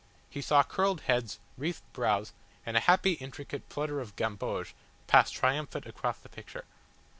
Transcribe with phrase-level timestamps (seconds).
[0.31, 2.33] He saw curled heads, wreathed brows,
[2.65, 4.73] and a happy intricate flutter of gamboge
[5.05, 6.65] pass triumphant across the picture.